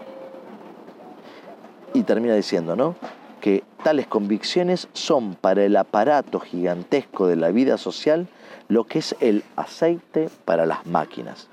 [1.94, 2.96] Y termina diciendo, ¿no?
[3.44, 8.28] que tales convicciones son para el aparato gigantesco de la vida social
[8.70, 11.50] lo que es el aceite para las máquinas.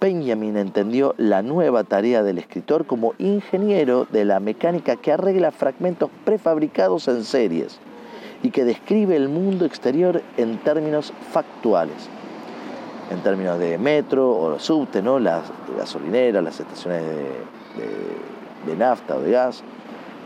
[0.00, 6.08] Benjamin entendió la nueva tarea del escritor como ingeniero de la mecánica que arregla fragmentos
[6.24, 7.78] prefabricados en series
[8.42, 12.08] y que describe el mundo exterior en términos factuales,
[13.10, 15.18] en términos de metro o subte, ¿no?
[15.18, 15.42] las
[15.76, 18.37] gasolineras, las estaciones de, de
[18.76, 19.62] nafta o de gas,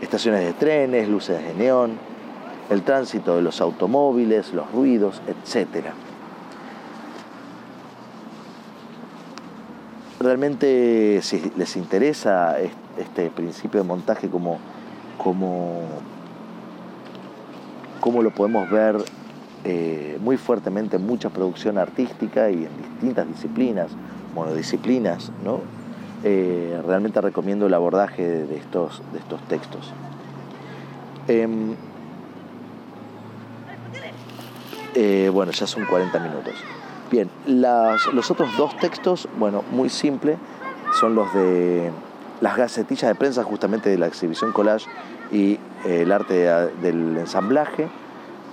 [0.00, 1.92] estaciones de trenes, luces de neón,
[2.70, 5.86] el tránsito de los automóviles, los ruidos, etc.
[10.20, 14.58] Realmente si les interesa este principio de montaje como,
[15.18, 15.82] como,
[18.00, 18.96] como lo podemos ver
[19.64, 23.92] eh, muy fuertemente en mucha producción artística y en distintas disciplinas,
[24.34, 25.60] monodisciplinas, ¿no?
[26.24, 29.92] Eh, realmente recomiendo el abordaje de estos, de estos textos.
[31.26, 31.74] Em,
[34.94, 36.54] eh, bueno, ya son 40 minutos.
[37.10, 40.38] Bien, los otros dos textos, bueno, muy simple,
[40.98, 41.90] son los de
[42.40, 44.86] las gacetillas de prensa justamente de la exhibición collage
[45.32, 46.34] y eh, el arte
[46.80, 47.88] del ensamblaje.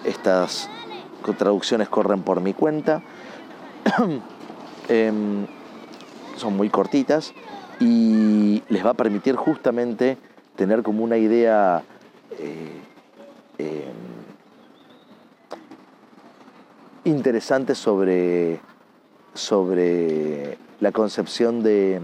[0.06, 0.70] Estas
[1.38, 3.02] traducciones corren por mi cuenta.
[4.92, 5.46] Em,
[6.36, 7.32] son muy cortitas
[7.80, 10.18] y les va a permitir justamente
[10.56, 11.84] tener como una idea
[12.38, 12.82] eh,
[13.58, 13.92] eh,
[17.06, 18.60] interesante sobre,
[19.34, 22.02] sobre la concepción de...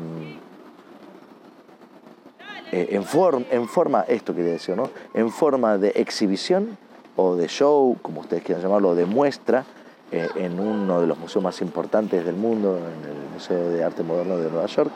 [2.71, 4.89] Eh, en, en, forma, esto quería decir, ¿no?
[5.13, 6.77] En forma de exhibición
[7.15, 9.65] o de show, como ustedes quieran llamarlo, de muestra,
[10.11, 14.37] en uno de los museos más importantes del mundo, en el Museo de Arte Moderno
[14.37, 14.91] de Nueva York,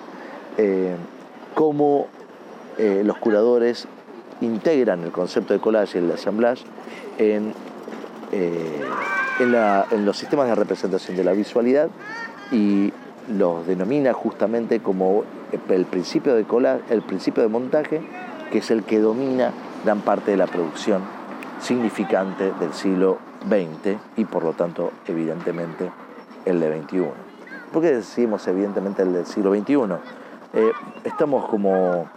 [0.61, 0.93] eh,
[1.55, 2.07] cómo
[2.77, 3.87] eh, los curadores
[4.41, 6.65] integran el concepto de collage y el assemblage
[7.17, 7.53] en,
[8.33, 8.81] eh,
[9.39, 11.87] en, los sistemas de representación de la visualidad
[12.51, 12.91] y
[13.29, 15.23] los denomina justamente como
[15.69, 18.01] el principio de collage, el principio de montaje,
[18.51, 19.53] que es el que domina
[19.85, 21.03] gran parte de la producción
[21.61, 25.89] significante del siglo XX y por lo tanto evidentemente
[26.43, 27.03] el de XXI.
[27.71, 30.18] ¿Por qué decimos evidentemente el del siglo XXI?
[30.51, 30.71] Eh,
[31.03, 32.09] estamos como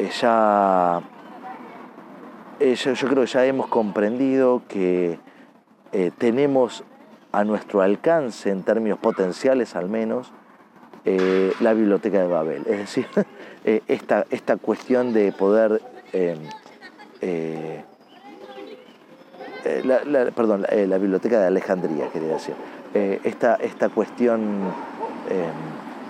[0.00, 1.00] eh, ya,
[2.58, 5.20] eh, yo, creo que ya hemos comprendido que
[6.18, 6.84] tenemos
[7.32, 10.32] a nuestro alcance, en términos potenciales al menos,
[11.60, 12.66] la biblioteca de Babel.
[12.66, 13.06] Es decir,
[13.64, 15.80] esta, esta, cuestión de poder...
[20.34, 22.54] perdón, la biblioteca de Alejandría, quería decir.
[22.92, 24.70] esta, esta cuestión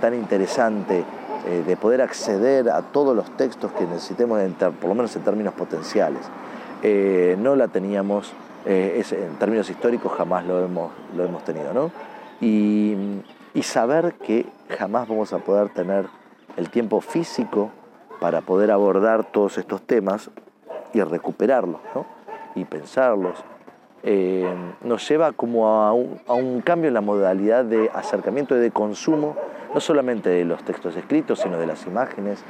[0.00, 1.04] tan interesante
[1.46, 4.40] eh, de poder acceder a todos los textos que necesitemos,
[4.80, 6.20] por lo menos en términos potenciales.
[6.82, 8.32] Eh, no la teníamos,
[8.66, 11.90] eh, en términos históricos jamás lo hemos, lo hemos tenido, ¿no?
[12.40, 12.96] Y,
[13.62, 14.46] saber que
[14.78, 16.06] jamás vamos a poder tener
[16.56, 17.70] el tiempo físico
[18.20, 20.30] para poder abordar todos estos temas
[20.94, 22.06] y recuperarlos, ¿no?
[22.54, 23.34] Y pensarlos.
[24.04, 29.36] Nos lleva como a un, cambio en la modalidad de acercamiento y de consumo
[29.74, 32.42] no solamente de los textos escritos, sino de las imágenes,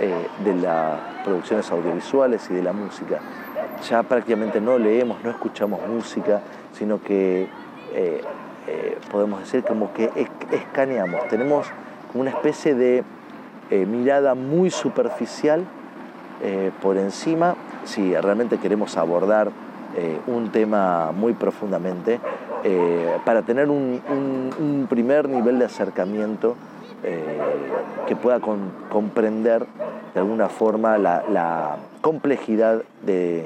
[0.00, 0.12] eh,
[0.44, 3.18] de las producciones audiovisuales y de la música.
[3.88, 6.40] Ya prácticamente no leemos, no escuchamos música,
[6.72, 7.48] sino que
[7.94, 8.20] eh,
[8.66, 10.10] eh, podemos decir como que
[10.50, 11.66] escaneamos, tenemos
[12.14, 13.04] una especie de
[13.70, 15.64] mirada muy superficial
[16.80, 19.50] por encima, si realmente queremos abordar
[20.26, 22.20] un tema muy profundamente,
[22.68, 26.56] eh, para tener un, primer nivel de acercamiento
[27.04, 27.38] eh,
[28.08, 29.66] que pueda comprender
[30.14, 33.44] de alguna forma la, complejidad de, eh,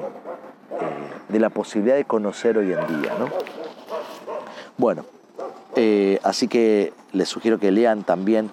[1.29, 3.11] de, la posibilidad de conocer hoy en día.
[4.77, 5.05] Bueno,
[6.23, 8.49] así que les sugiero que lean también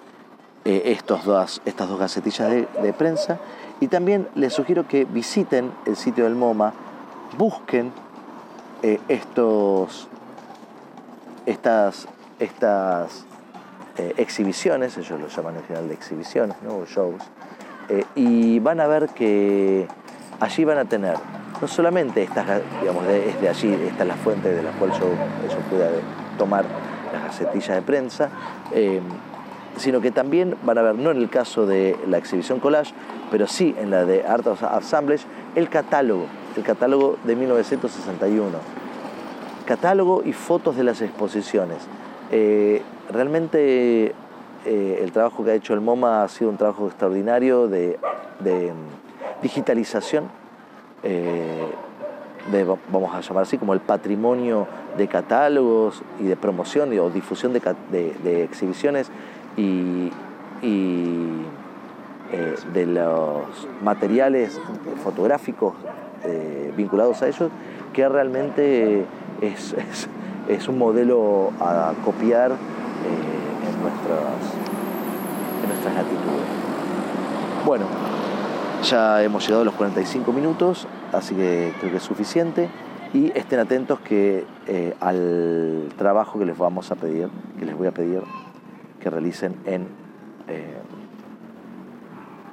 [0.65, 3.39] estos dos, estas dos gacetillas de prensa
[3.79, 6.73] y también les sugiero que visiten el sitio del MoMA,
[7.37, 7.91] busquen
[9.07, 10.09] estos
[11.49, 12.07] estas,
[12.39, 13.25] estas
[13.97, 16.85] eh, exhibiciones, ellos lo llaman en general de exhibiciones ¿no?
[16.85, 17.21] shows,
[17.89, 19.87] eh, y van a ver que
[20.39, 21.15] allí van a tener
[21.59, 24.99] no solamente estas, digamos, es de allí, esta es la fuente de la cual yo,
[24.99, 26.63] yo tomar
[27.11, 28.29] las gacetillas de prensa,
[28.73, 29.01] eh,
[29.75, 32.93] sino que también van a ver, no en el caso de la exhibición collage,
[33.31, 35.25] pero sí en la de Art of Assemblage,
[35.55, 36.27] el catálogo,
[36.59, 38.79] el catálogo de 1961
[39.69, 41.77] catálogo y fotos de las exposiciones.
[42.31, 42.81] Eh,
[43.11, 44.15] realmente
[44.65, 47.99] eh, el trabajo que ha hecho el MoMA ha sido un trabajo extraordinario de,
[49.43, 50.23] digitalización
[51.03, 51.67] eh,
[52.51, 54.65] de, vamos a llamar así, como el patrimonio
[54.97, 59.11] de catálogos y de promoción o difusión de, exhibiciones
[59.55, 60.11] y,
[62.73, 64.59] de los materiales
[65.03, 65.73] fotográficos
[66.23, 67.49] eh, vinculados a ellos,
[67.93, 69.05] que realmente
[69.41, 69.75] es,
[70.47, 74.53] es, un modelo a copiar en, nuestras,
[75.63, 76.47] en nuestras latitudes.
[77.65, 77.85] Bueno,
[78.83, 82.69] ya hemos llegado a los 45 minutos, así que creo que es suficiente.
[83.13, 87.87] Y estén atentos que eh, al trabajo que les vamos a pedir, que les voy
[87.87, 88.21] a pedir
[88.99, 89.87] que realicen en,
[90.47, 90.77] eh,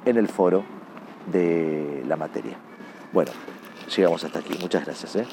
[0.05, 0.63] en el foro
[1.31, 2.57] de la materia.
[3.13, 3.31] Bueno,
[3.95, 4.57] llegamos hasta aquí.
[4.59, 5.15] Muchas gracias.
[5.15, 5.25] ¿eh?